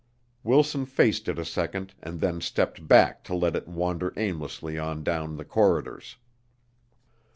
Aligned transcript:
Wilson 0.43 0.87
faced 0.87 1.27
it 1.29 1.37
a 1.37 1.45
second 1.45 1.93
and 2.01 2.21
then 2.21 2.41
stepped 2.41 2.87
back 2.87 3.23
to 3.23 3.35
let 3.35 3.55
it 3.55 3.67
wander 3.67 4.15
aimlessly 4.17 4.75
on 4.79 5.03
down 5.03 5.35
the 5.37 5.45
corridors. 5.45 6.15